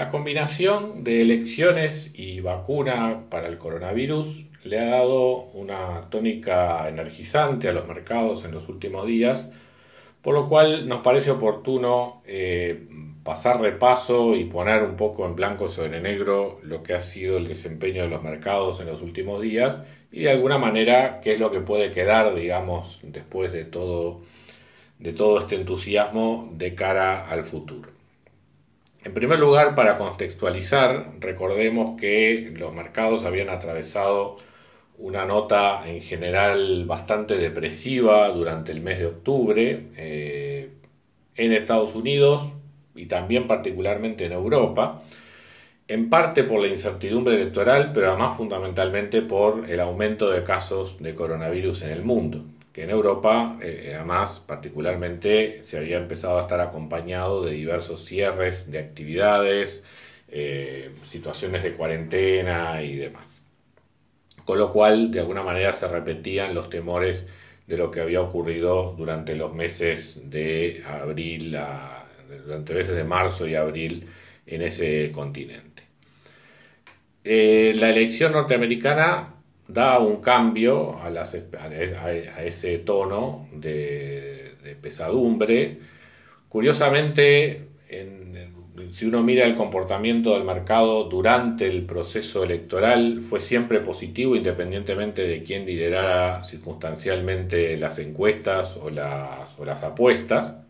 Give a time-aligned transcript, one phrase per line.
[0.00, 7.68] La combinación de elecciones y vacuna para el coronavirus le ha dado una tónica energizante
[7.68, 9.50] a los mercados en los últimos días,
[10.22, 12.88] por lo cual nos parece oportuno eh,
[13.22, 17.46] pasar repaso y poner un poco en blanco sobre negro lo que ha sido el
[17.46, 21.50] desempeño de los mercados en los últimos días y de alguna manera qué es lo
[21.50, 24.22] que puede quedar, digamos, después de todo,
[24.98, 27.99] de todo este entusiasmo de cara al futuro.
[29.02, 34.36] En primer lugar, para contextualizar, recordemos que los mercados habían atravesado
[34.98, 40.68] una nota en general bastante depresiva durante el mes de octubre eh,
[41.34, 42.52] en Estados Unidos
[42.94, 45.02] y también particularmente en Europa,
[45.88, 51.14] en parte por la incertidumbre electoral, pero además fundamentalmente por el aumento de casos de
[51.14, 56.60] coronavirus en el mundo que en Europa, eh, además, particularmente, se había empezado a estar
[56.60, 59.82] acompañado de diversos cierres de actividades,
[60.28, 63.42] eh, situaciones de cuarentena y demás.
[64.44, 67.26] Con lo cual, de alguna manera, se repetían los temores
[67.66, 71.56] de lo que había ocurrido durante los meses de abril,
[72.46, 74.06] durante meses de marzo y abril
[74.46, 75.84] en ese continente.
[77.22, 79.34] Eh, la elección norteamericana
[79.72, 81.10] da un cambio a,
[82.44, 85.78] ese tono de, pesadumbre.
[86.48, 87.68] Curiosamente,
[88.92, 95.26] si uno mira el comportamiento del mercado durante el proceso electoral, fue siempre positivo independientemente
[95.26, 100.69] de quién liderara circunstancialmente las encuestas o las apuestas.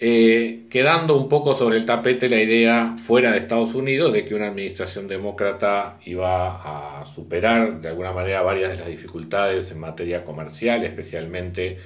[0.00, 4.36] Eh, quedando un poco sobre el tapete la idea fuera de Estados Unidos de que
[4.36, 10.22] una administración demócrata iba a superar de alguna manera varias de las dificultades en materia
[10.22, 11.78] comercial, especialmente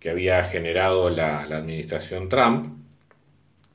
[0.00, 2.78] que había generado la, administración Trump.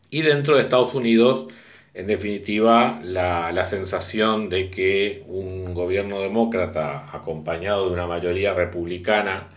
[0.09, 1.47] Y dentro de Estados Unidos,
[1.93, 9.49] en definitiva, la, la sensación de que un gobierno demócrata acompañado de una mayoría republicana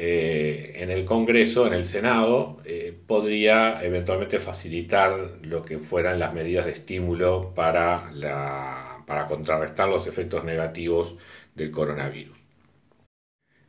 [0.00, 6.32] eh, en el Congreso, en el Senado, eh, podría eventualmente facilitar lo que fueran las
[6.32, 8.12] medidas de estímulo para,
[9.04, 11.16] para contrarrestar los efectos negativos
[11.52, 12.38] del coronavirus.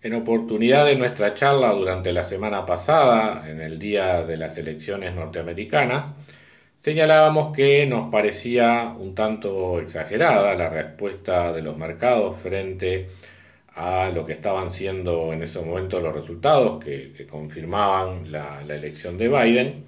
[0.04, 5.16] En oportunidad de nuestra charla durante la semana pasada, en el día de las elecciones
[5.16, 6.06] norteamericanas,
[6.80, 13.39] señalábamos que nos parecía un tanto exagerada la respuesta de los mercados frente a
[14.14, 19.86] lo que estaban siendo en ese momento los resultados que, confirmaban la, elección de Biden,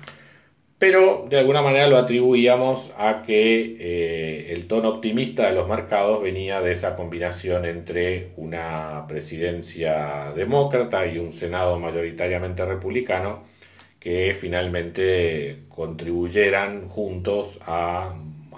[0.77, 6.23] pero de alguna manera lo atribuíamos a que eh, el tono optimista de los mercados
[6.23, 13.43] venía de esa combinación entre una presidencia demócrata y un Senado mayoritariamente republicano
[13.99, 18.15] que finalmente contribuyeran juntos a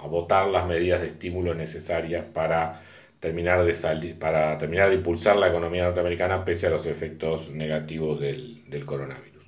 [0.08, 2.80] votar las medidas de estímulo necesarias para
[3.24, 8.84] terminar de para terminar de impulsar la economía norteamericana pese a los efectos negativos del,
[8.84, 9.42] coronavirus.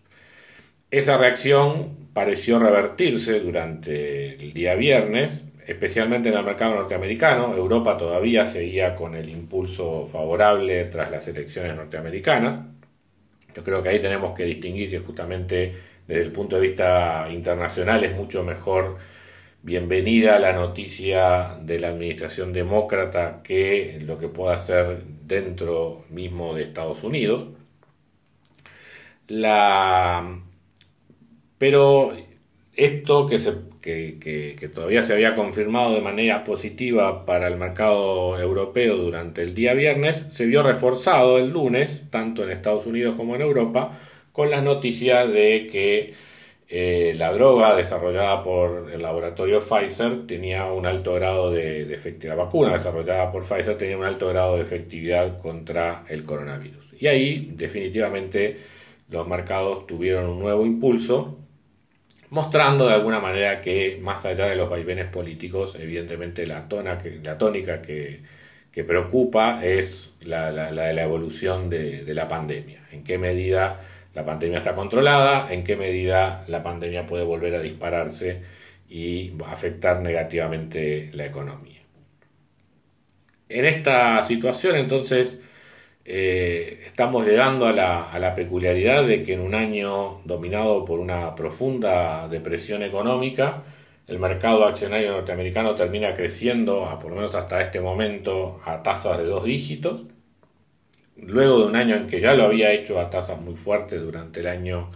[0.90, 7.54] Esa reacción pareció revertirse durante el día viernes, especialmente en el mercado norteamericano.
[7.54, 12.60] Europa todavía seguía con el impulso favorable tras las elecciones norteamericanas.
[13.54, 15.74] Yo creo que ahí tenemos que distinguir que justamente
[16.08, 18.96] desde el punto de vista internacional es mucho mejor
[19.66, 26.62] bienvenida la noticia de la administración demócrata que lo que pueda hacer dentro mismo de
[26.62, 27.48] Estados Unidos.
[29.26, 30.38] La,
[31.58, 32.12] pero
[32.76, 38.96] esto que, se, que, todavía se había confirmado de manera positiva para el mercado europeo
[38.96, 43.42] durante el día viernes, se vio reforzado el lunes, tanto en Estados Unidos como en
[43.42, 43.98] Europa,
[44.30, 46.25] con las noticias de que
[46.68, 52.44] eh, la droga desarrollada por el laboratorio Pfizer tenía un alto grado de, efectividad, la
[52.44, 56.84] vacuna desarrollada por Pfizer tenía un alto grado de efectividad contra el coronavirus.
[56.98, 58.56] Y ahí definitivamente
[59.10, 61.38] los mercados tuvieron un nuevo impulso,
[62.30, 68.22] mostrando de alguna manera que más allá de los vaivenes políticos, evidentemente la, tónica que,
[68.84, 73.80] preocupa es la, de la evolución de la pandemia, en qué medida
[74.16, 78.40] la pandemia está controlada, en qué medida la pandemia puede volver a dispararse
[78.88, 81.82] y afectar negativamente la economía.
[83.50, 85.38] En esta situación entonces
[86.06, 92.26] eh, estamos llegando a la, peculiaridad de que en un año dominado por una profunda
[92.28, 93.64] depresión económica,
[94.06, 99.24] el mercado accionario norteamericano termina creciendo, por lo menos hasta este momento, a tasas de
[99.24, 100.06] dos dígitos,
[101.16, 104.40] luego de un año en que ya lo había hecho a tasas muy fuertes durante
[104.40, 104.90] el año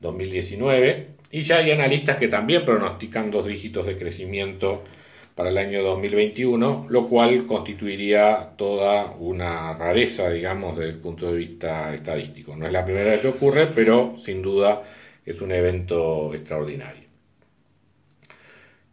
[0.00, 4.84] 2019, y ya hay analistas que también pronostican dos dígitos de crecimiento
[5.34, 11.38] para el año 2021, lo cual constituiría toda una rareza, digamos, desde el punto de
[11.38, 12.54] vista estadístico.
[12.54, 14.82] No es la primera vez que ocurre, pero sin duda
[15.26, 17.03] es un evento extraordinario.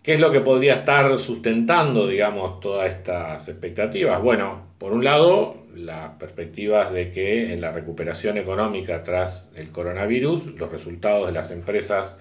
[0.04, 4.20] ¿Qué es lo que podría estar sustentando, digamos, todas estas expectativas?
[4.22, 10.56] Bueno, por un lado, las perspectivas de que en la recuperación económica tras el coronavirus,
[10.56, 12.18] los resultados de las empresas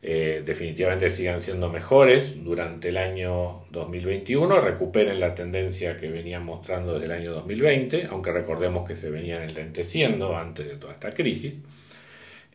[0.00, 6.94] eh, definitivamente sigan siendo mejores durante el año 2021, recuperen la tendencia que venían mostrando
[6.94, 11.56] desde el año 2020, aunque recordemos que se venían enlenteciendo antes de toda esta crisis.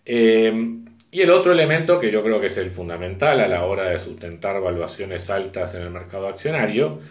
[0.03, 0.51] Eh,
[1.13, 3.99] y el otro elemento que yo creo que es el fundamental a la hora de
[3.99, 7.01] sustentar valuaciones altas en el mercado accionario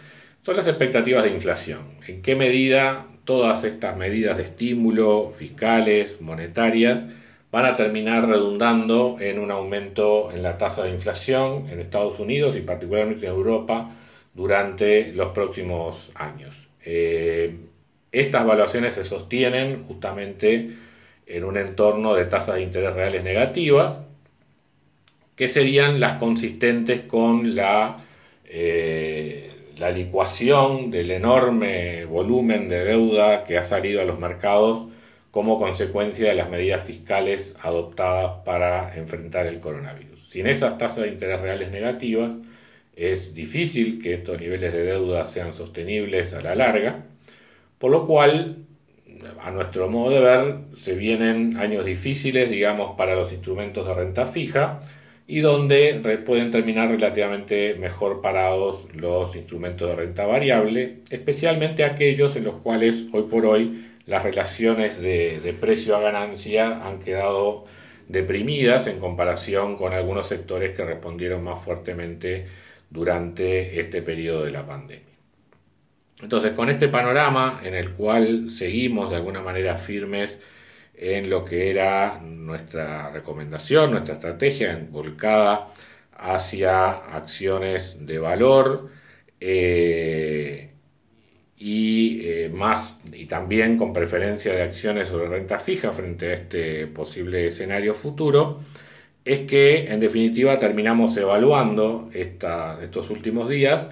[0.41, 1.83] son las expectativas de inflación.
[2.05, 7.05] ¿En qué medida todas estas medidas de estímulo, fiscales, monetarias,
[7.49, 12.57] van a terminar redundando en un aumento en la tasa de inflación en Estados Unidos
[12.57, 13.89] y particularmente en Europa
[14.33, 16.67] durante los próximos años.
[16.83, 17.55] Eh,
[18.11, 20.71] estas evaluaciones se sostienen justamente
[21.27, 23.99] en un entorno de tasas de interés reales negativas,
[25.35, 27.97] que serían las consistentes con la,
[28.45, 34.87] eh, la licuación del enorme volumen de deuda que ha salido a los mercados
[35.31, 40.29] como consecuencia de las medidas fiscales adoptadas para enfrentar el coronavirus.
[40.29, 42.31] Sin esas tasas de interés reales negativas,
[42.95, 47.05] es difícil que estos niveles de deuda sean sostenibles a la larga,
[47.79, 48.57] por lo cual,
[49.41, 54.25] a nuestro modo de ver, se vienen años difíciles, digamos, para los instrumentos de renta
[54.25, 54.81] fija
[55.27, 55.95] y donde
[56.25, 62.95] pueden terminar relativamente mejor parados los instrumentos de renta variable, especialmente aquellos en los cuales
[63.13, 67.63] hoy por hoy las relaciones de, precio a ganancia han quedado
[68.09, 72.47] deprimidas en comparación con algunos sectores que respondieron más fuertemente
[72.89, 75.12] durante este periodo de la pandemia.
[76.21, 80.37] Entonces, con este panorama en el cual seguimos de alguna manera firmes
[80.95, 85.69] en lo que era nuestra recomendación, nuestra estrategia volcada
[86.17, 88.89] hacia acciones de valor,
[89.39, 90.73] eh,
[91.57, 96.87] y eh, más y también con preferencia de acciones sobre renta fija frente a este
[96.87, 98.59] posible escenario futuro,
[99.25, 103.87] es que en definitiva terminamos evaluando estos últimos días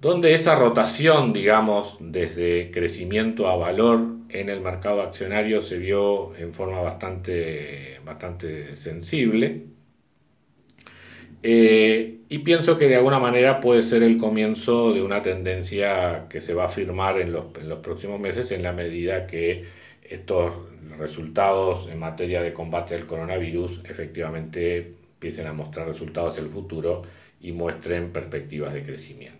[0.00, 4.00] donde esa rotación, digamos, desde crecimiento a valor
[4.30, 9.66] en el mercado accionario se vio en forma bastante, bastante sensible.
[11.42, 16.40] Eh, y pienso que de alguna manera puede ser el comienzo de una tendencia que
[16.40, 19.64] se va a firmar en los, en los próximos meses en la medida que
[20.02, 20.52] estos
[20.98, 27.02] resultados en materia de combate al coronavirus efectivamente empiecen a mostrar resultados en el futuro
[27.40, 29.39] y muestren perspectivas de crecimiento.